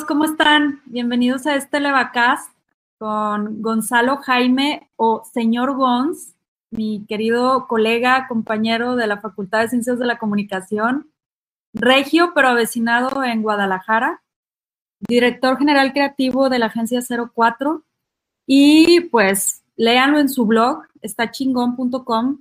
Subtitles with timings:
[0.00, 0.80] ¿cómo están?
[0.86, 2.50] Bienvenidos a este Levacast
[2.96, 6.34] con Gonzalo Jaime o señor Gons,
[6.70, 11.10] mi querido colega, compañero de la Facultad de Ciencias de la Comunicación,
[11.74, 14.22] regio pero avecinado en Guadalajara,
[14.98, 17.00] director general creativo de la agencia
[17.34, 17.82] 04
[18.46, 22.38] y pues léanlo en su blog, está chingón.com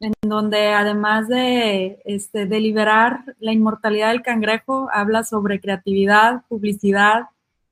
[0.00, 7.28] en donde además de, este, de liberar la inmortalidad del cangrejo, habla sobre creatividad, publicidad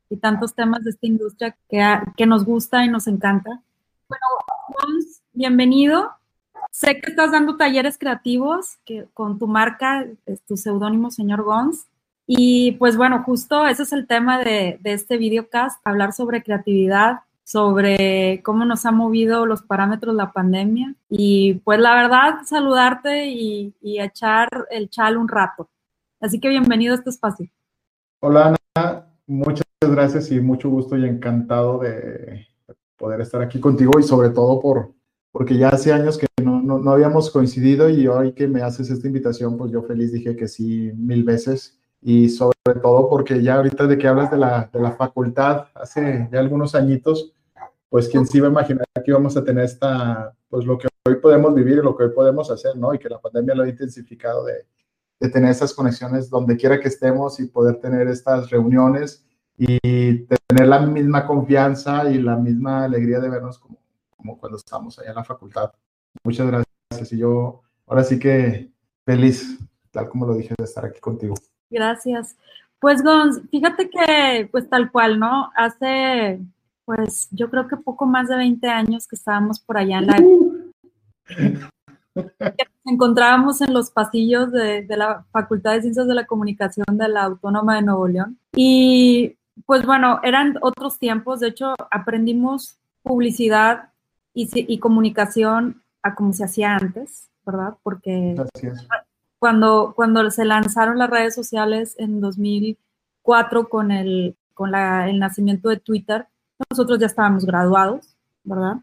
[0.08, 1.82] y tantos temas de esta industria que,
[2.16, 3.62] que nos gusta y nos encanta.
[4.08, 4.26] Bueno,
[5.32, 6.10] bienvenido.
[6.70, 10.06] Sé que estás dando talleres creativos que, con tu marca,
[10.46, 11.86] tu seudónimo, señor Gons.
[12.26, 17.20] Y pues bueno, justo ese es el tema de, de este videocast, hablar sobre creatividad,
[17.44, 20.94] sobre cómo nos ha movido los parámetros la pandemia.
[21.08, 25.68] Y pues la verdad, saludarte y, echar el chal un rato.
[26.20, 27.48] Así que bienvenido a este espacio.
[28.20, 32.46] Hola Ana, muchas gracias y mucho gusto y encantado de
[32.96, 34.92] poder estar aquí contigo y sobre todo por,
[35.32, 38.90] porque ya hace años que no, no, no habíamos coincidido y hoy que me haces
[38.90, 43.54] esta invitación, pues yo feliz dije que sí mil veces y sobre todo porque ya
[43.54, 47.32] ahorita de que hablas de la, de la facultad, hace ya algunos añitos,
[47.88, 51.16] pues quién se iba a imaginar que íbamos a tener esta, pues lo que hoy
[51.16, 52.92] podemos vivir y lo que hoy podemos hacer, ¿no?
[52.92, 54.66] Y que la pandemia lo ha intensificado de,
[55.20, 59.24] de tener esas conexiones donde quiera que estemos y poder tener estas reuniones
[59.56, 63.78] y tener la misma confianza y la misma alegría de vernos como,
[64.16, 65.72] como cuando estamos allá en la facultad.
[66.24, 68.72] Muchas gracias y yo ahora sí que
[69.04, 69.58] feliz,
[69.92, 71.34] tal como lo dije, de estar aquí contigo.
[71.72, 72.36] Gracias.
[72.78, 75.50] Pues Gonz, fíjate que pues tal cual, ¿no?
[75.56, 76.40] Hace
[76.84, 80.18] pues yo creo que poco más de 20 años que estábamos por allá en la...
[82.14, 87.24] nos encontrábamos en los pasillos de, la Facultad de Ciencias de la Comunicación de la
[87.24, 88.38] Autónoma de Nuevo León.
[88.54, 93.90] Y pues bueno, eran otros tiempos, de hecho aprendimos publicidad
[94.34, 97.76] y, y comunicación a como se hacía antes, ¿verdad?
[97.82, 98.34] Porque
[99.42, 105.80] cuando, cuando se lanzaron las redes sociales en 2004 con el, con el nacimiento de
[105.80, 106.28] Twitter,
[106.70, 108.14] nosotros ya estábamos graduados,
[108.44, 108.76] ¿verdad?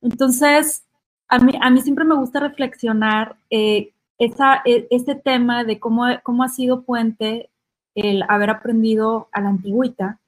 [0.00, 0.82] Entonces,
[1.28, 6.06] a mí, a mí siempre me gusta reflexionar eh, esa, e, este tema de cómo,
[6.24, 7.48] cómo ha sido puente
[7.94, 10.18] el haber aprendido a la antigüita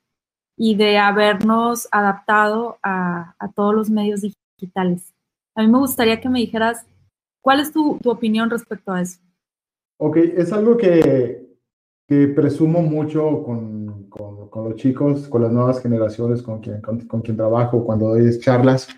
[0.56, 5.12] y de habernos adaptado a, a, todos los medios digitales.
[5.56, 6.86] A mí me gustaría que me dijeras,
[7.40, 9.23] ¿cuál es tu, tu opinión respecto a eso?
[9.97, 11.47] Ok, es algo que,
[12.06, 17.22] que presumo mucho con, con, con, los chicos, con las nuevas generaciones con quien, con,
[17.22, 18.88] quien trabajo, cuando doy charlas,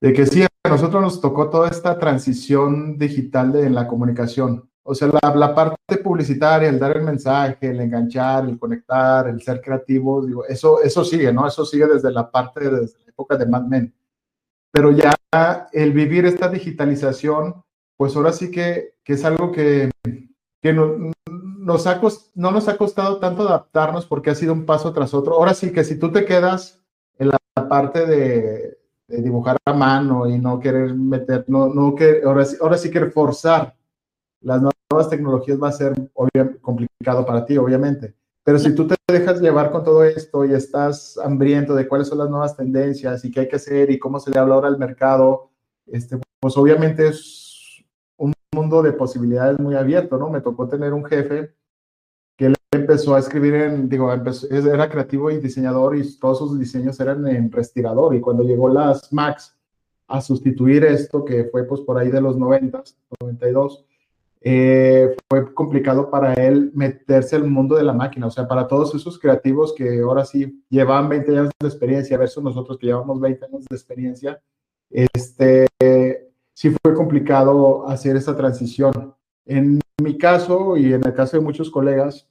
[0.00, 4.68] de que sí, a nosotros nos tocó toda esta transición digital de, en la comunicación.
[4.84, 9.40] O sea, la, la, parte publicitaria, el dar el mensaje, el enganchar, el conectar, el
[9.40, 11.46] ser creativo, digo, eso, eso sigue, ¿no?
[11.46, 13.94] Eso sigue desde la parte, desde la época de Mad Men.
[14.72, 15.14] Pero ya
[15.72, 17.62] el vivir esta digitalización,
[18.02, 19.88] pues ahora sí que, que es algo que,
[20.60, 22.00] que no, nos ha
[22.34, 25.34] no nos ha costado tanto adaptarnos porque ha sido un paso tras otro.
[25.34, 26.82] Ahora sí que si tú te quedas
[27.16, 28.76] en la parte de,
[29.06, 33.76] dibujar a mano y no querer meter, no, no que, ahora, ahora sí que forzar
[34.40, 35.94] las nuevas tecnologías va a ser
[36.60, 38.16] complicado para ti, obviamente.
[38.42, 42.18] Pero si tú te dejas llevar con todo esto y estás hambriento de cuáles son
[42.18, 44.78] las nuevas tendencias y qué hay que hacer y cómo se le habla ahora al
[44.78, 45.50] mercado,
[45.86, 47.51] este, pues obviamente es
[48.54, 50.30] mundo de posibilidades muy abierto, ¿no?
[50.30, 51.54] Me tocó tener un jefe
[52.36, 56.98] que él empezó a escribir en, digo, era creativo y diseñador y todos sus diseños
[57.00, 59.56] eran en respirador y cuando llegó las Macs
[60.06, 62.82] a sustituir esto, que fue pues por ahí de los 90,
[63.20, 63.86] 92,
[64.42, 68.94] eh, fue complicado para él meterse al mundo de la máquina, o sea, para todos
[68.94, 73.44] esos creativos que ahora sí llevan 20 años de experiencia versus nosotros que llevamos 20
[73.46, 74.42] años de experiencia,
[74.90, 75.66] este,
[76.52, 79.14] sí fue complicado hacer esa transición.
[79.44, 82.28] En mi caso y en el caso de muchos colegas,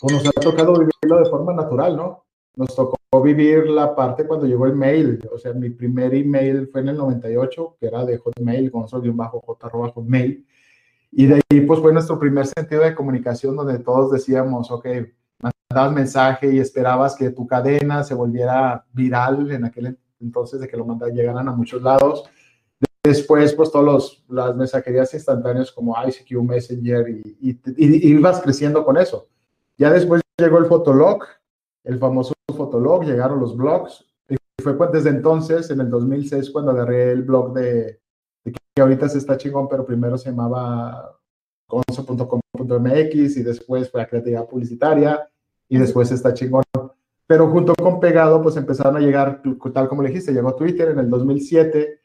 [0.00, 2.24] pues nos ha tocado vivirlo de forma natural, ¿no?
[2.54, 6.80] Nos tocó vivir la parte cuando llegó el mail, o sea, mi primer email fue
[6.80, 10.46] en el 98, que era de Hotmail, gonzalo-j mail
[11.18, 14.86] y de ahí pues fue nuestro primer sentido de comunicación donde todos decíamos, ok,
[15.40, 20.76] mandabas mensaje y esperabas que tu cadena se volviera viral en aquel entonces de que
[20.76, 22.24] lo mandaran, llegaran a muchos lados
[23.06, 29.28] Después, pues, todas las mensajerías instantáneas como ICQ, Messenger, y, ibas creciendo con eso.
[29.78, 31.22] Ya después llegó el Fotolog,
[31.84, 37.12] el famoso Fotolog, llegaron los blogs, y fue desde entonces, en el 2006, cuando agarré
[37.12, 38.00] el blog de,
[38.42, 41.16] que ahorita se está chingón, pero primero se llamaba
[41.68, 45.28] gonzo.com.mx y después fue a creatividad publicitaria
[45.68, 46.64] y después está chingón.
[47.28, 49.42] Pero junto con Pegado, pues empezaron a llegar,
[49.72, 52.00] tal como le dijiste, llegó Twitter en el 2007,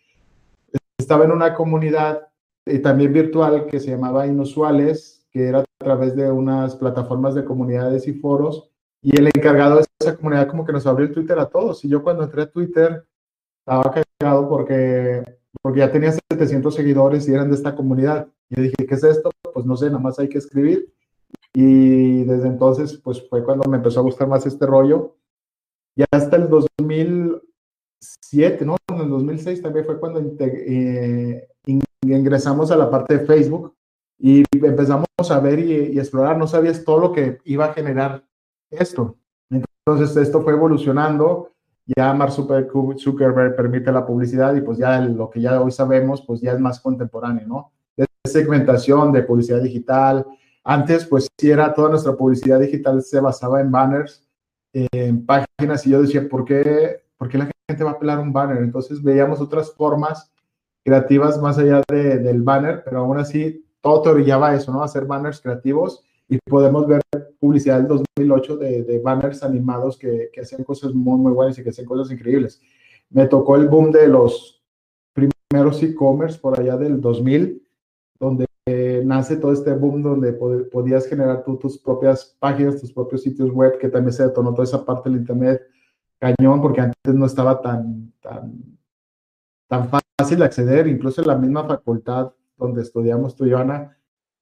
[1.02, 2.28] estaba en una comunidad
[2.66, 7.44] eh, también virtual que se llamaba Inusuales, que era a través de unas plataformas de
[7.44, 8.70] comunidades y foros,
[9.02, 11.90] y el encargado de esa comunidad como que nos abrió el Twitter a todos, y
[11.90, 13.06] yo cuando entré a Twitter
[13.66, 15.24] estaba cagado porque,
[15.62, 18.28] porque ya tenía 700 seguidores y eran de esta comunidad.
[18.50, 19.32] Y dije, ¿qué es esto?
[19.54, 20.92] Pues no sé, nada más hay que escribir.
[21.54, 25.16] Y desde entonces, pues fue cuando me empezó a gustar más este rollo.
[25.96, 28.78] Y hasta el 2007, ¿no?
[28.96, 31.48] En el 2006 también fue cuando eh,
[32.02, 33.76] ingresamos a la parte de Facebook
[34.18, 36.38] y empezamos a ver y, explorar.
[36.38, 38.24] No sabías todo lo que iba a generar
[38.70, 39.18] esto.
[39.50, 41.50] Entonces, esto fue evolucionando.
[41.86, 46.40] Ya Mark Zuckerberg permite la publicidad y pues ya lo que ya hoy sabemos, pues
[46.40, 47.72] ya es más contemporáneo, ¿no?
[47.98, 50.26] De segmentación, de publicidad digital,
[50.64, 54.28] antes, pues sí era toda nuestra publicidad digital se basaba en banners,
[54.74, 58.34] en páginas, y yo decía, ¿por qué, ¿por qué la gente va a pelar un
[58.34, 58.64] banner?
[58.64, 60.34] Entonces veíamos otras formas
[60.84, 64.82] creativas más allá del banner, pero aún así todo te orillaba a eso, ¿no?
[64.82, 67.04] Hacer banners creativos y podemos ver
[67.40, 71.64] publicidad del 2008 de, de banners animados que, que hacían cosas muy, muy buenas y
[71.64, 72.60] que hacían cosas increíbles.
[73.12, 74.64] Me tocó el boom de los
[75.14, 77.62] primeros e-commerce por allá del 2000,
[78.20, 78.48] donde
[79.06, 83.78] nace todo este boom donde podías generar tú tus propias páginas, tus propios sitios web,
[83.78, 85.62] que también se detonó toda esa parte del Internet
[86.22, 88.78] cañón, porque antes no estaba tan, tan,
[89.68, 93.98] tan fácil de acceder, incluso en la misma facultad donde estudiamos tú y Ana,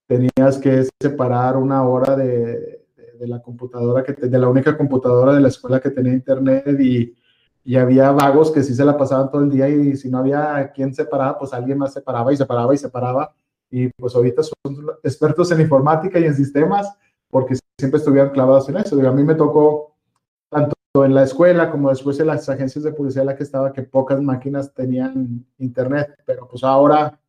[0.05, 2.85] tenías que separar una hora de,
[3.17, 7.15] de, la computadora, que de la única computadora de la escuela que tenía Internet y,
[7.63, 10.71] y había vagos que sí se la pasaban todo el día y si no había
[10.73, 13.33] quien separaba, pues alguien más separaba y separaba y separaba
[13.71, 16.91] y pues ahorita son expertos en informática y en sistemas
[17.29, 18.99] porque siempre estuvieron clavados en eso.
[19.07, 19.88] a mí me tocó
[20.95, 23.83] en la escuela como después en las agencias de publicidad en la que estaba que
[23.83, 27.19] pocas máquinas tenían internet, pero pues ahora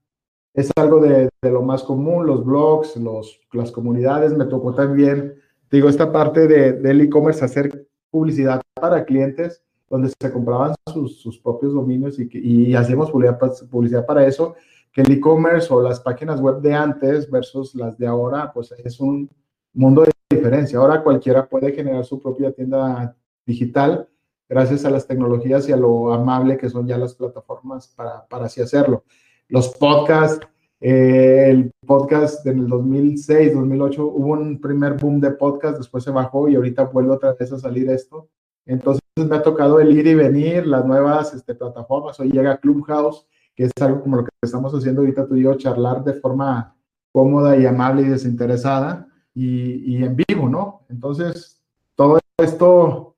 [0.54, 5.34] es algo de, de lo más común, los blogs, los, las comunidades, me tocó también,
[5.70, 11.38] digo, esta parte de, del e-commerce, hacer publicidad para clientes, donde se compraban sus, sus
[11.38, 14.54] propios dominios y, y hacíamos publicidad, para eso
[14.92, 18.98] que el e-commerce o las páginas web de antes versus las de ahora, pues es
[18.98, 19.30] un
[19.74, 20.78] mundo de diferencia.
[20.78, 23.14] Ahora cualquiera puede generar su propia tienda
[23.50, 24.08] digital
[24.50, 28.46] gracias a las tecnologías y a lo amable que son ya las plataformas para, para
[28.46, 29.04] así hacerlo.
[29.48, 30.44] Los podcasts,
[30.80, 36.10] eh, el podcast en el 2006, 2008, hubo un primer boom de podcast, después se
[36.10, 38.28] bajó y ahorita vuelve otra vez a salir esto.
[38.66, 42.18] Entonces me ha tocado el ir y venir, las nuevas este, plataformas.
[42.18, 45.54] Hoy llega Clubhouse, que es algo como lo que estamos haciendo ahorita tú y yo,
[45.54, 46.76] charlar de forma
[47.12, 50.86] cómoda y amable y desinteresada y, y en vivo, ¿no?
[50.88, 51.62] Entonces,
[51.94, 53.10] todo esto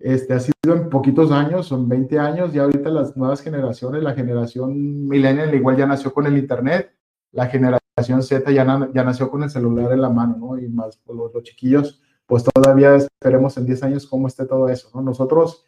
[0.00, 4.14] este, ha sido en poquitos años, son 20 años, y ahorita las nuevas generaciones, la
[4.14, 6.94] generación millennial igual ya nació con el Internet,
[7.32, 10.58] la generación Z ya, ya nació con el celular en la mano, ¿no?
[10.58, 14.90] Y más los, los chiquillos, pues todavía esperemos en 10 años cómo esté todo eso,
[14.94, 15.02] ¿no?
[15.02, 15.66] Nosotros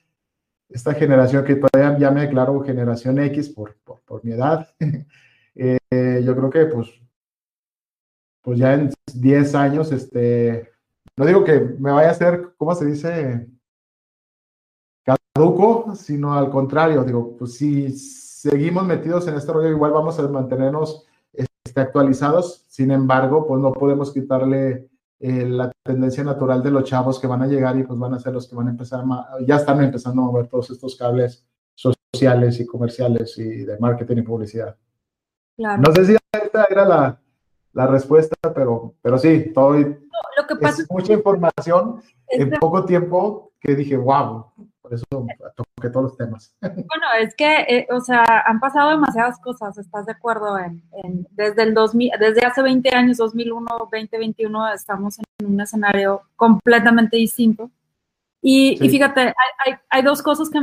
[0.72, 4.68] esta generación que todavía ya me declaro generación X por, por, mi edad,
[5.54, 6.88] eh, yo creo que pues,
[8.40, 10.70] pues ya en 10 años, este,
[11.16, 13.48] no digo que me vaya a hacer, ¿cómo se dice?
[15.04, 20.28] Caduco, sino al contrario, digo, pues si seguimos metidos en este rollo, igual vamos a
[20.28, 24.88] mantenernos este, actualizados, sin embargo, pues no podemos quitarle
[25.21, 28.18] eh, la tendencia natural de los chavos que van a llegar y pues van a
[28.18, 29.04] ser los que van a empezar,
[29.47, 34.23] ya están empezando a mover todos estos cables sociales y comerciales y de marketing y
[34.23, 34.76] publicidad.
[35.56, 37.21] No sé si esta era la,
[37.73, 43.52] la respuesta, pero, pero sí, todo, lo que pasa es mucha información en poco tiempo
[43.61, 44.47] que dije, wow,
[44.94, 45.04] eso
[45.56, 46.54] toqué todos los temas.
[46.62, 50.58] Bueno, es que, eh, o sea, han pasado demasiadas cosas, ¿estás de acuerdo?
[50.58, 50.82] En,
[51.30, 57.70] desde el 2000, desde hace 20 años, 2001, 2021, estamos en un escenario completamente distinto.
[58.44, 59.20] Y, fíjate,
[59.64, 60.58] hay, hay, dos cosas que,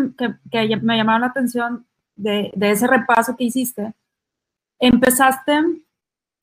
[0.52, 1.86] que, me llamaron la atención
[2.18, 3.94] de, de, ese repaso que hiciste.
[4.80, 5.64] Empezaste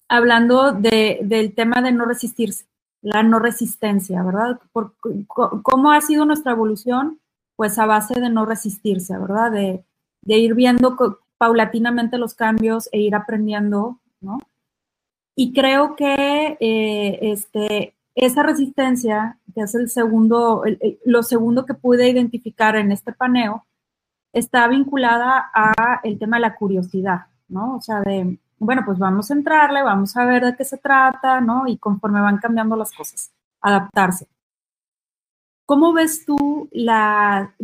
[0.08, 2.66] hablando de, del tema de no resistirse,
[3.02, 4.60] la no resistencia, ¿verdad?
[4.72, 4.94] Por,
[5.26, 7.20] ¿Cómo ha sido nuestra evolución?
[7.56, 9.50] Pues a base de no resistirse, ¿verdad?
[9.50, 9.84] De,
[10.26, 10.96] ir viendo
[11.38, 14.38] paulatinamente los cambios e ir aprendiendo, ¿no?
[15.34, 20.64] Y creo que eh, este, esa resistencia, que es el segundo,
[21.04, 23.66] lo segundo que pude identificar en este paneo,
[24.32, 27.76] está vinculada a el tema de la curiosidad, ¿no?
[27.76, 31.40] O sea, de, bueno, pues vamos a entrarle, vamos a ver de qué se trata,
[31.40, 31.66] ¿no?
[31.66, 34.28] Y conforme van cambiando las cosas, adaptarse.
[35.66, 37.54] ¿Cómo ves tú la,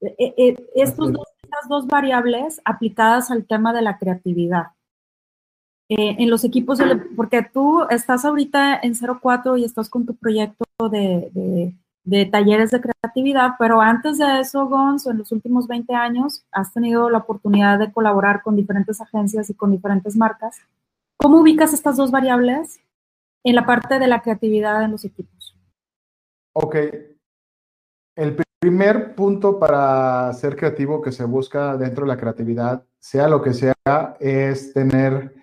[0.00, 4.68] eh, eh, estos estas dos variables aplicadas al tema de la creatividad?
[5.88, 6.80] en los equipos,
[7.14, 11.72] porque tú estás ahorita en 04 y estás con tu proyecto de
[12.06, 16.72] de talleres de creatividad, pero antes de eso, Gonzo, en los últimos 20 años has
[16.72, 20.56] tenido la oportunidad de colaborar con diferentes agencias y con diferentes marcas.
[21.16, 22.78] ¿Cómo ubicas estas dos variables
[23.42, 25.56] en la parte de la creatividad en los equipos?
[26.52, 26.76] Ok.
[28.16, 33.42] El primer punto para ser creativo que se busca dentro de la creatividad, sea lo
[33.42, 33.74] que sea,
[34.18, 35.34] es tener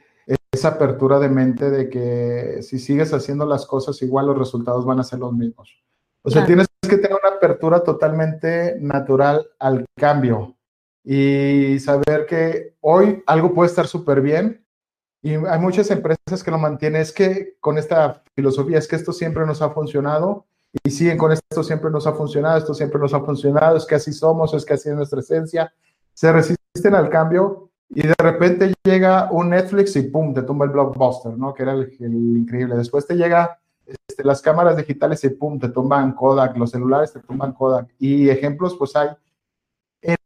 [0.51, 5.00] esa apertura de mente de que si sigues haciendo las cosas igual los resultados van
[5.00, 5.84] a ser los mismos.
[6.24, 10.56] O sea, tienes que tener una apertura totalmente natural al cambio
[11.03, 14.65] y saber que hoy algo puede estar súper bien
[15.22, 17.01] y hay muchas empresas que lo mantienen.
[17.01, 20.48] Es que con esta filosofía es que esto siempre nos ha funcionado
[20.84, 23.96] y siguen con esto siempre nos ha funcionado, esto siempre nos ha funcionado, es que
[23.96, 25.74] así somos, es que así es nuestra esencia.
[26.13, 30.72] Se resisten al cambio y de repente llega un Netflix y pum, te tumba el
[30.72, 31.53] blockbuster, ¿no?
[31.53, 32.75] Que era el increíble.
[32.75, 37.20] Después te llega este, las cámaras digitales y pum, te tumban Kodak, los celulares te
[37.20, 37.94] tumban Kodak.
[38.00, 39.10] Y ejemplos, pues hay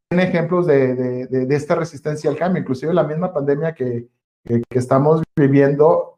[0.09, 0.95] en ejemplos de,
[1.27, 2.61] de, esta resistencia al cambio.
[2.61, 4.07] Inclusive la misma pandemia que,
[4.43, 6.17] que, estamos viviendo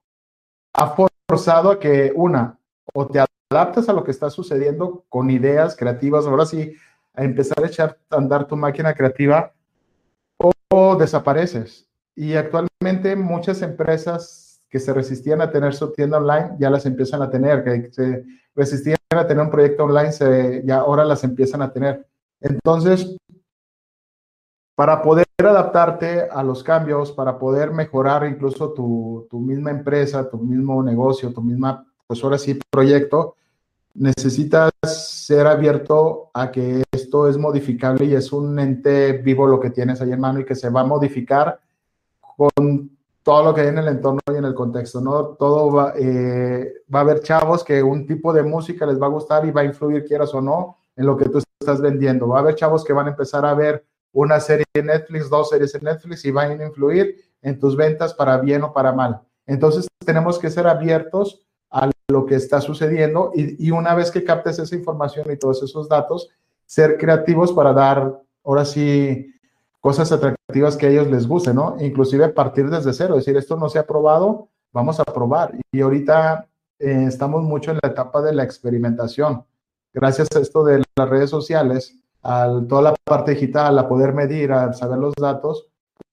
[0.74, 0.95] ha
[1.27, 2.59] forzado a que una,
[2.93, 3.19] o te
[3.51, 6.75] adaptas a lo que está sucediendo con ideas creativas, ahora sí,
[7.13, 9.53] a empezar a echar a andar tu máquina creativa,
[10.72, 11.88] o desapareces.
[12.15, 17.22] Y actualmente muchas empresas que se resistían a tener su tienda online, ya las empiezan
[17.24, 18.24] a tener, que se
[18.56, 22.06] resistían a tener un proyecto online, se, ya ahora las empiezan a tener.
[22.39, 23.18] Entonces,
[24.75, 30.38] para poder adaptarte a los cambios, para poder mejorar incluso tu, tu misma empresa, tu
[30.38, 33.36] mismo negocio, tu misma, pues ahora sí, proyecto,
[33.93, 39.69] necesitas ser abierto a que esto es modificable y es un ente vivo lo que
[39.69, 41.60] tienes ahí en mano y que se va a modificar
[42.19, 42.91] con
[43.24, 45.36] todo lo que hay en el entorno y en el contexto, ¿no?
[45.36, 49.10] Todo va, eh, va a haber chavos que un tipo de música les va a
[49.10, 52.27] gustar y va a influir, quieras o no, en lo que tú estás vendiendo.
[52.27, 55.50] Va a haber chavos que van a empezar a ver una serie en Netflix, dos
[55.50, 59.22] series en Netflix y van a influir en tus ventas para bien o para mal.
[59.46, 61.46] Entonces tenemos que ser abiertos
[62.10, 65.88] lo que está sucediendo y, y una vez que captes esa información y todos esos
[65.88, 66.30] datos,
[66.66, 69.34] ser creativos para dar, ahora sí,
[69.80, 71.75] cosas atractivas que a ellos les gusten, ¿no?
[71.80, 75.54] Inclusive partir desde cero, decir, esto no se ha probado, vamos a probar.
[75.72, 76.48] Y ahorita
[76.80, 79.44] eh, estamos mucho en la etapa de la experimentación.
[79.94, 84.51] Gracias a esto de las redes sociales, a toda la parte digital, a poder medir,
[84.51, 85.68] a saber los datos,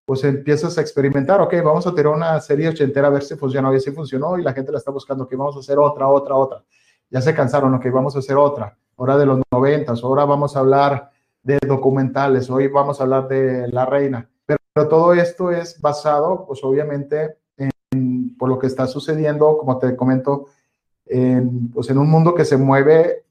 [0.06, 3.74] pues empiezas a experimentar, ok, vamos a tener una serie ochentera a ver si funcionó,
[3.74, 6.36] y si funcionó, y la gente la está buscando, ok, vamos a hacer otra, otra,
[6.36, 6.64] otra.
[7.10, 8.78] Ya se cansaron, ok, vamos a hacer otra.
[8.94, 11.10] Hora de los noventas, ahora vamos a hablar
[11.42, 16.62] de documentales, hoy vamos a hablar de La Reina, pero, todo esto es basado, pues
[16.62, 20.46] obviamente, en, por lo que está sucediendo, como te comento,
[21.06, 23.24] en, pues en un mundo que se mueve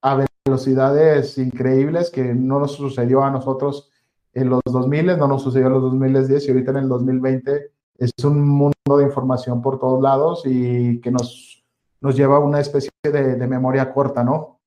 [0.00, 3.91] a velocidades increíbles que no nos sucedió a nosotros
[4.34, 8.12] en los 2000, no nos sucedió en los 2010 y ahorita en el 2020 es
[8.24, 11.64] un mundo de información por todos lados y que nos,
[12.00, 14.60] nos lleva a una especie de, de memoria corta, ¿no?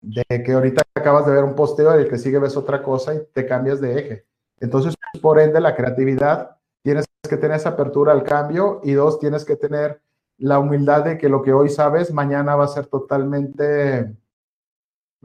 [0.00, 3.14] de que ahorita acabas de ver un posteo y el que sigue ves otra cosa
[3.14, 4.26] y te cambias de eje.
[4.60, 9.44] Entonces, por ende, la creatividad, tienes que tener esa apertura al cambio y dos, tienes
[9.44, 10.00] que tener
[10.38, 14.16] la humildad de que lo que hoy sabes, mañana va a ser totalmente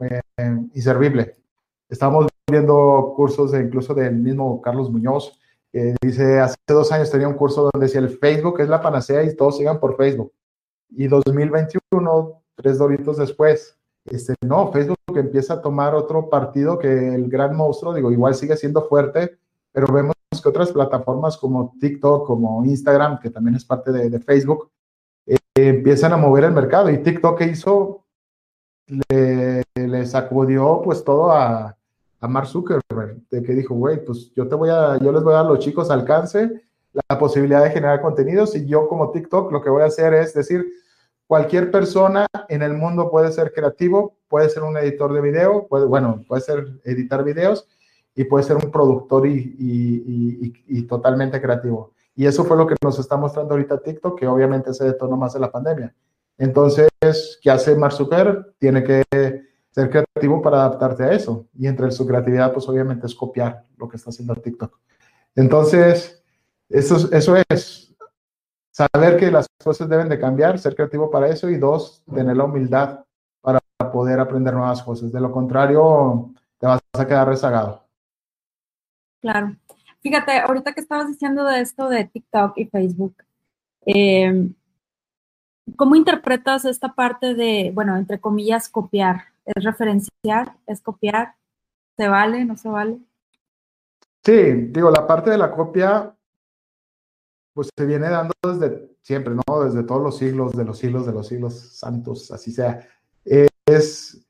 [0.00, 0.20] eh,
[0.74, 1.36] inservible.
[1.88, 5.38] Estamos viendo cursos de, incluso del mismo Carlos Muñoz,
[5.72, 9.24] que dice, hace dos años tenía un curso donde decía, el Facebook es la panacea
[9.24, 10.32] y todos sigan por Facebook.
[10.90, 17.28] Y 2021, tres doritos después, este, no, Facebook empieza a tomar otro partido que el
[17.28, 19.38] gran monstruo, digo, igual sigue siendo fuerte,
[19.72, 24.70] pero vemos que otras plataformas como TikTok, como Instagram, que también es parte de, Facebook,
[25.26, 26.90] eh, empiezan a mover el mercado.
[26.90, 28.04] Y TikTok que hizo,
[29.08, 31.76] le, sacudió pues todo a,
[32.24, 35.32] a Mark Zuckerberg, de que dijo, güey, pues yo te voy a, yo les voy
[35.32, 36.62] a dar a los chicos alcance
[37.08, 40.32] la posibilidad de generar contenidos y yo como TikTok lo que voy a hacer es
[40.32, 40.64] decir,
[41.26, 45.86] Cualquier persona en el mundo puede ser creativo, puede ser un editor de video, puede,
[45.86, 47.66] bueno, puede ser editar videos
[48.14, 51.92] y puede ser un productor y, totalmente creativo.
[52.14, 55.32] Y eso fue lo que nos está mostrando ahorita TikTok, que obviamente se detonó más
[55.32, 55.94] de la pandemia.
[56.36, 56.88] Entonces,
[57.42, 58.54] ¿qué hace Mark Zuckerberg?
[58.58, 59.02] Tiene que
[59.74, 61.48] ser creativo para adaptarte a eso.
[61.58, 64.78] Y entre su creatividad, pues obviamente es copiar lo que está haciendo TikTok.
[65.34, 66.22] Entonces,
[66.68, 67.92] eso, eso es
[68.70, 72.44] saber que las cosas deben de cambiar, ser creativo para eso y dos, tener la
[72.44, 73.04] humildad
[73.40, 73.58] para
[73.92, 75.10] poder aprender nuevas cosas.
[75.10, 77.84] De lo contrario, te vas a quedar rezagado.
[79.20, 79.56] Claro.
[80.02, 83.16] Fíjate, ahorita que estabas diciendo de esto de TikTok y Facebook,
[83.86, 84.50] eh,
[85.74, 89.33] ¿cómo interpretas esta parte de, bueno, entre comillas, copiar?
[89.44, 90.56] ¿Es referenciar?
[90.66, 91.34] ¿Es copiar?
[91.96, 92.44] ¿Se vale?
[92.44, 92.98] ¿No se vale?
[94.24, 96.14] Sí, digo, la parte de la copia,
[97.52, 99.64] pues se viene dando desde siempre, ¿no?
[99.64, 102.88] Desde todos los siglos, de los siglos, de los siglos santos, así sea.
[103.66, 104.26] Es,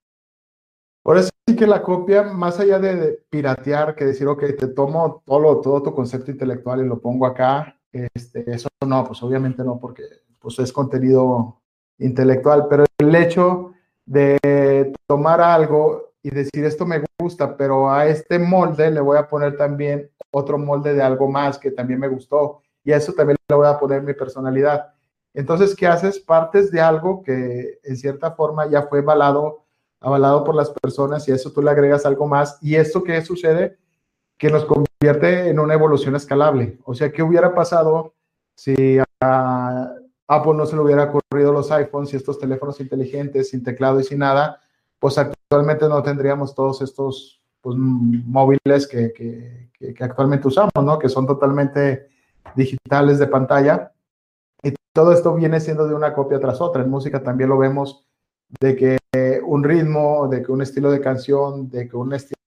[1.02, 5.23] por eso sí que la copia, más allá de, piratear, que decir, ok, te tomo
[5.25, 9.78] todo, todo tu concepto intelectual y lo pongo acá, este, eso no, pues obviamente no,
[9.78, 10.02] porque
[10.40, 11.61] pues es contenido
[11.99, 13.74] intelectual, pero el hecho
[14.06, 19.28] de tomar algo y decir esto me gusta, pero a este molde le voy a
[19.28, 23.37] poner también otro molde de algo más que también me gustó y a eso también
[23.49, 24.92] le voy a poner mi personalidad.
[25.32, 26.18] Entonces, ¿qué haces?
[26.20, 29.64] Partes de algo que en cierta forma ya fue avalado,
[30.00, 32.58] avalado por las personas y a eso tú le agregas algo más.
[32.62, 33.76] ¿Y esto qué sucede?
[34.38, 36.78] Que nos convierte en una evolución escalable.
[36.84, 38.14] O sea, ¿qué hubiera pasado
[38.54, 39.94] si a
[40.26, 44.04] Apple no se le hubiera ocurrido los iPhones y estos teléfonos inteligentes sin teclado y
[44.04, 44.61] sin nada?
[44.99, 50.99] Pues actualmente no tendríamos todos estos pues, móviles que, actualmente usamos, ¿no?
[50.99, 52.09] Que son totalmente
[52.57, 53.93] digitales de pantalla.
[54.62, 56.83] Y todo esto viene siendo de una copia tras otra.
[56.83, 58.07] En música también lo vemos
[58.61, 58.99] de que
[59.45, 62.38] un ritmo, de que un estilo de canción, de que un estilo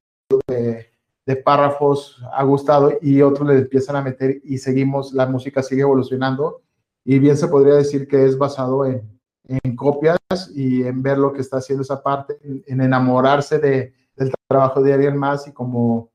[0.48, 5.82] de párrafos ha gustado y otros le empiezan a meter y seguimos, la música sigue
[5.82, 6.62] evolucionando
[7.08, 9.02] y bien se podría decir que es basado en,
[9.48, 10.20] en copias
[10.54, 14.82] y en ver lo que está haciendo esa parte, en, en enamorarse de, del trabajo
[14.82, 16.12] de alguien más y como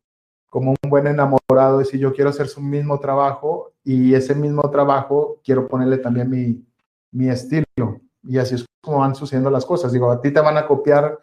[0.53, 5.41] como un buen enamorado, decir yo quiero hacer su mismo trabajo y ese mismo trabajo
[5.43, 6.63] quiero ponerle también mi,
[7.11, 8.03] mi estilo.
[8.23, 9.93] Y así es como van sucediendo las cosas.
[9.93, 11.19] Digo, a ti te van a copiar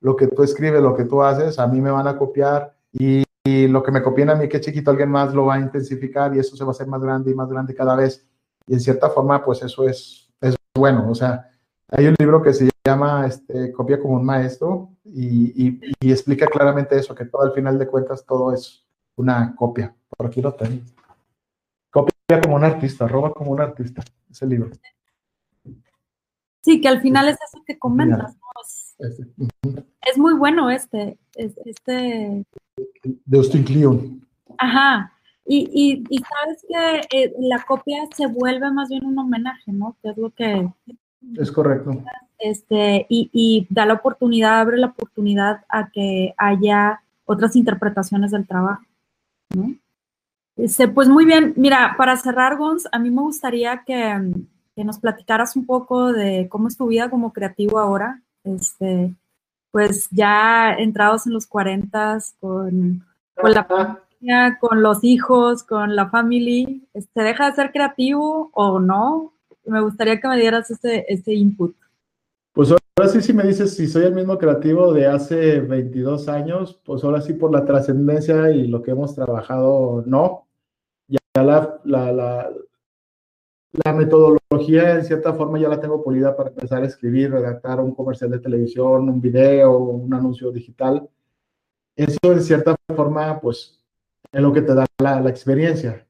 [0.00, 3.22] lo que tú escribes, lo que tú haces, a mí me van a copiar y,
[3.44, 6.34] y lo que me copien a mí, que chiquito, alguien más lo va a intensificar
[6.34, 8.26] y eso se va a hacer más grande y más grande cada vez.
[8.66, 11.10] Y en cierta forma, pues eso es, es bueno.
[11.10, 11.50] O sea,
[11.88, 16.96] hay un libro que se llama este, Copia como un maestro y, y, explica claramente
[16.96, 19.94] eso, que todo al final de cuentas todo es una copia.
[20.16, 20.82] Por aquí lo tengo.
[21.90, 24.70] Copia como un artista, roba como un artista, ese libro.
[26.62, 28.36] Sí, que al final es eso que comentas.
[28.98, 29.26] Este.
[30.00, 31.18] Es muy bueno este.
[31.34, 32.46] este...
[33.04, 34.26] De Austin Kleon.
[34.58, 35.12] Ajá.
[35.44, 39.96] Y, y, y sabes que eh, la copia se vuelve más bien un homenaje, ¿no?
[40.02, 40.68] Que es lo que
[41.38, 42.02] es correcto.
[42.38, 48.82] Este, y, da la oportunidad, abre la oportunidad a que haya otras interpretaciones del trabajo.
[49.54, 49.74] ¿no?
[50.56, 54.32] Este, pues muy bien, mira, para cerrar, Gons, a mí me gustaría que,
[54.76, 58.20] nos platicaras un poco de cómo es tu vida como creativo ahora.
[58.42, 59.14] Este,
[59.70, 66.08] pues ya entrados en los 40 con, con la familia, con los hijos, con la
[66.08, 69.32] familia, ¿te este, deja de ser creativo o no?
[69.64, 71.76] me gustaría que me dieras ese, ese input.
[72.52, 76.80] Pues ahora sí, si me dices si soy el mismo creativo de hace 22 años,
[76.84, 80.48] pues ahora sí por la trascendencia y lo que hemos trabajado, no.
[81.08, 82.50] Ya la, la, la,
[83.84, 87.94] la, metodología en cierta forma ya la tengo pulida para empezar a escribir, redactar un
[87.94, 91.08] comercial de televisión, un video, un anuncio digital.
[91.94, 93.81] Eso en cierta forma, pues,
[94.32, 96.06] es lo que te da la, la experiencia.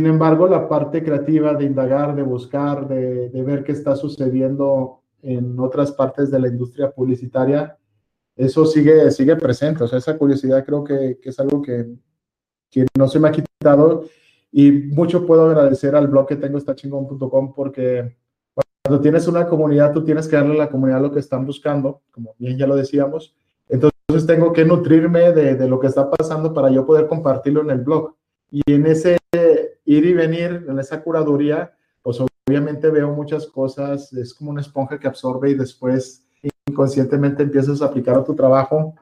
[0.00, 5.60] Sin embargo, la parte creativa de indagar, de buscar, de, ver qué está sucediendo en
[5.60, 7.76] otras partes de la industria publicitaria,
[8.34, 9.84] eso sigue, sigue presente.
[9.84, 11.86] O sea, esa curiosidad creo que, es algo que,
[12.70, 14.04] que, no se me ha quitado
[14.50, 18.16] y mucho puedo agradecer al blog que tengo, estachingón.com, porque
[18.82, 22.00] cuando tienes una comunidad, tú tienes que darle a la comunidad lo que están buscando,
[22.10, 23.36] como bien ya lo decíamos.
[24.10, 27.70] Entonces tengo que nutrirme de, de lo que está pasando para yo poder compartirlo en
[27.70, 28.16] el blog.
[28.50, 29.16] Y en ese
[29.84, 34.98] ir y venir, en esa curaduría, pues obviamente veo muchas cosas, es como una esponja
[34.98, 36.26] que absorbe y después
[36.66, 38.96] inconscientemente empiezas a aplicar a tu trabajo.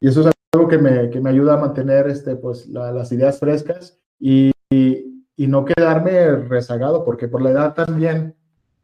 [0.00, 3.38] Y eso es algo que me, que me ayuda a mantener este, pues, las ideas
[3.38, 8.34] frescas y, y, no quedarme rezagado, porque por la edad también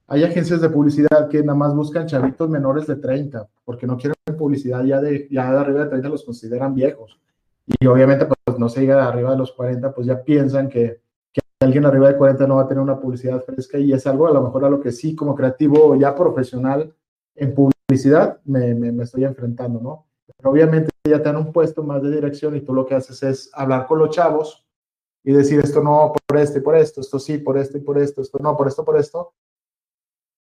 [0.07, 4.15] hay agencias de publicidad que nada más buscan chavitos menores de 30, porque no quieren
[4.37, 7.21] publicidad ya de, ya de arriba de 30, los consideran viejos.
[7.67, 11.01] Y obviamente, pues no se llega arriba de los 40, pues ya piensan que,
[11.33, 14.27] que, alguien arriba de 40 no va a tener una publicidad fresca y es algo
[14.27, 16.93] a lo mejor a lo que sí, como creativo ya profesional
[17.37, 20.07] en publicidad, me, me, estoy enfrentando, ¿no?
[20.37, 23.23] Pero obviamente ya te dan un puesto más de dirección y tú lo que haces
[23.23, 24.67] es hablar con los chavos
[25.25, 27.99] y decir esto no por esto y por esto, esto sí por esto y por
[27.99, 29.33] esto, esto no por esto, por esto.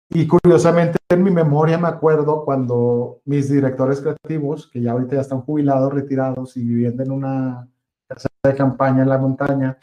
[0.09, 5.21] Y curiosamente en mi memoria me acuerdo cuando mis directores creativos, que ya ahorita ya
[5.21, 7.67] están jubilados, retirados y viviendo en una
[8.07, 9.77] casa de campaña en la montaña,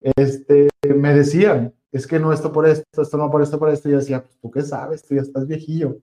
[0.00, 3.88] este, me decían, es que no esto por esto, esto no por esto, por esto.
[3.88, 5.98] Y yo decía, pues tú qué sabes, tú ya estás viejillo.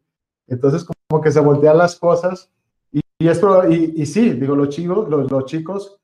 [0.47, 2.49] Entonces como que se voltean las cosas
[2.91, 5.99] y, y esto, y, y, sí, digo, los chicos, los, los, chicos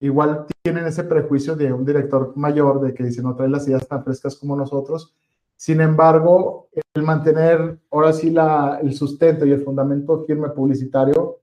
[0.00, 3.86] igual tienen ese prejuicio de un director mayor de que dice, no trae las ideas
[3.86, 5.14] tan frescas como nosotros.
[5.58, 11.40] Sin embargo, el mantener ahora sí la, el sustento y el fundamento firme publicitario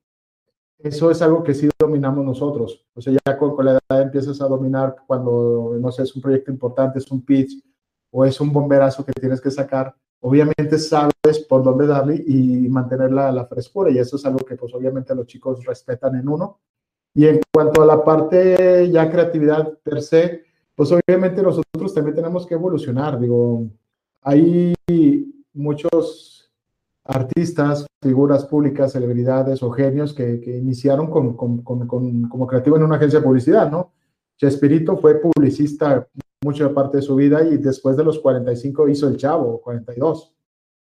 [0.80, 2.86] eso es algo que sí dominamos nosotros.
[2.94, 6.52] O sea, ya con, la edad empiezas a dominar cuando, no sé, es un proyecto
[6.52, 7.64] importante, es un pitch
[8.12, 9.96] o es un bomberazo que tienes que sacar.
[10.20, 14.56] Obviamente sabes por dónde darle y mantener la, la frescura y eso es algo que
[14.56, 16.60] pues obviamente los chicos respetan en uno.
[17.14, 20.44] Y en cuanto a la parte ya creatividad per se,
[20.76, 23.20] pues obviamente nosotros también tenemos que evolucionar.
[23.20, 23.66] Digo,
[24.26, 24.74] hay
[25.54, 26.52] muchos
[27.04, 32.84] artistas, figuras públicas, celebridades o genios que, que iniciaron con, con, con, como creativo en
[32.84, 33.94] una agencia de publicidad, ¿no?
[34.38, 36.08] Chespirito fue publicista
[36.44, 40.34] mucha parte de su vida y después de los 45 hizo El Chavo, 42,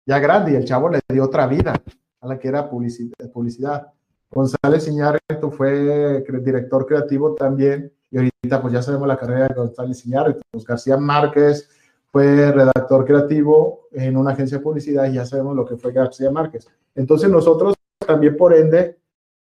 [0.06, 1.74] ya grande, y El Chavo le dio otra vida
[2.22, 3.94] a la que era publicidad.
[4.30, 10.06] González Iñárritu fue director creativo también, y ahorita pues ya sabemos la carrera de González
[10.06, 11.70] Iñárritu, pues García Márquez,
[12.12, 16.32] fue redactor creativo en una agencia de publicidad y ya sabemos lo que fue García
[16.32, 16.68] Márquez.
[16.96, 18.98] Entonces nosotros también por ende,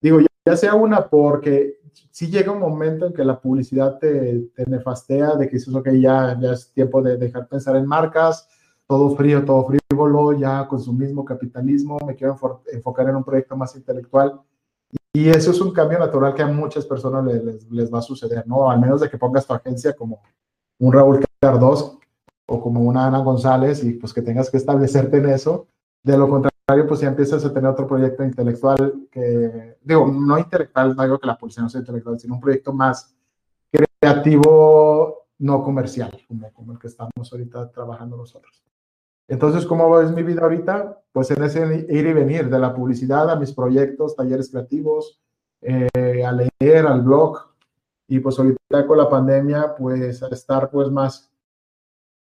[0.01, 1.79] digo, ya sea una porque
[2.11, 5.88] si llega un momento en que la publicidad te, te nefastea, de que dices, ok,
[6.01, 8.49] ya, ya es tiempo de dejar pensar en marcas,
[8.87, 12.37] todo frío, todo frívolo, ya con su mismo capitalismo, me quiero
[12.73, 14.40] enfocar en un proyecto más intelectual.
[15.12, 18.03] Y eso es un cambio natural que a muchas personas les, les, les va a
[18.03, 18.71] suceder, ¿no?
[18.71, 20.23] Al menos de que pongas tu agencia como
[20.79, 21.99] un Raúl Cardos,
[22.48, 25.68] o como una Ana González y pues que tengas que establecerte en eso.
[26.02, 30.96] De lo contrario, pues ya empiezas a tener otro proyecto intelectual que, digo, no intelectual,
[30.96, 33.14] no digo que la policía no sea intelectual, sino un proyecto más
[34.00, 38.64] creativo, no comercial, como, como el que estamos ahorita trabajando nosotros.
[39.28, 41.02] Entonces, ¿cómo es mi vida ahorita?
[41.12, 45.20] Pues en ese ir y venir, de la publicidad a mis proyectos, talleres creativos,
[45.61, 47.48] eh, a leer, al blog,
[48.06, 51.30] y pues ahorita con la pandemia, pues a estar pues más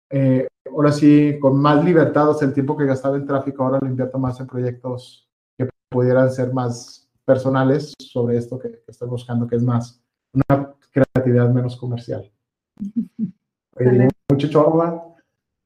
[0.10, 4.18] eh, ahora sí, con más libertad, el tiempo que gastaba en tráfico, ahora lo invierto
[4.18, 9.64] más en proyectos que pudieran ser más personales sobre esto que, estoy buscando, que es
[9.64, 10.02] más
[10.34, 12.32] una creatividad menos comercial.
[13.78, 15.18] Oye, mucho chorro,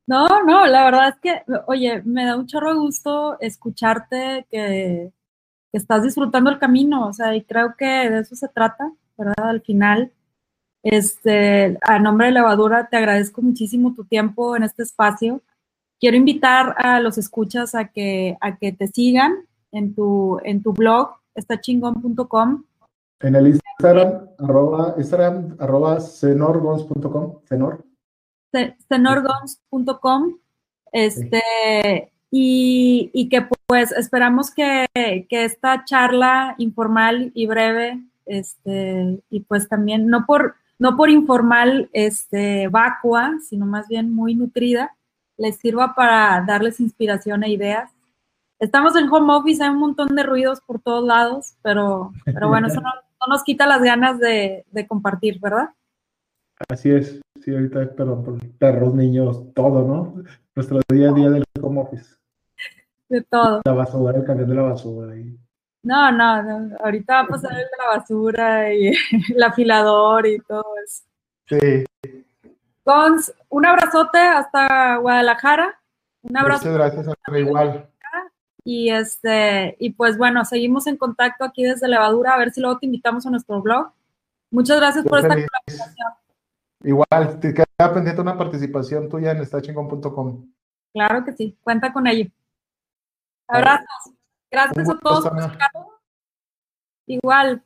[0.07, 5.13] No, no, la verdad es que, oye, me da un chorro de gusto escucharte que,
[5.71, 9.49] que estás disfrutando el camino, o sea, y creo que de eso se trata, ¿verdad?
[9.49, 10.11] Al final,
[10.83, 15.41] este, a nombre de Levadura, te agradezco muchísimo tu tiempo en este espacio.
[15.99, 19.33] Quiero invitar a los escuchas a que, a que te sigan
[19.71, 22.63] en tu, en tu blog, estachingón.com.
[23.21, 27.83] En el Instagram, arroba, Instagram, arroba cenorgons.com, cenor.
[28.87, 30.37] cenorgons.com.
[30.91, 39.41] Este, y, y, que pues esperamos que, que esta charla informal y breve, este, y
[39.41, 44.95] pues también, no por, no por informal, este, vacua, sino más bien muy nutrida,
[45.37, 47.91] les sirva para darles inspiración e ideas.
[48.59, 52.67] Estamos en home office, hay un montón de ruidos por todos lados, pero, pero bueno,
[52.67, 52.91] eso no,
[53.27, 55.69] nos quita las ganas de, compartir, ¿verdad?
[56.69, 60.23] Así es, sí, ahorita, perdón, por perros, niños, todo, ¿no?
[60.55, 62.15] Nuestro día a día del home office.
[63.07, 63.61] De todo.
[63.65, 65.17] La basura, el camión de la basura.
[65.17, 65.37] Y...
[65.81, 68.91] No, no, ahorita va a pasar el de la basura y
[69.35, 71.03] el afilador y todo eso.
[71.47, 71.85] Sí.
[72.83, 75.79] Cons, un abrazote hasta Guadalajara.
[76.21, 76.69] Un abrazo.
[76.69, 77.89] Muchas gracias, a igual.
[78.63, 82.77] Y este, y pues bueno, seguimos en contacto aquí desde Levadura, a ver si luego
[82.77, 83.91] te invitamos a nuestro blog.
[84.51, 86.13] Muchas gracias por esta colaboración.
[86.83, 90.51] Igual, te queda pendiente una participación tuya en estachingón.com.
[90.93, 92.29] Claro que sí, cuenta con ello.
[93.47, 94.13] Abrazos.
[94.51, 95.31] Gracias a todos.
[97.07, 97.63] Igual.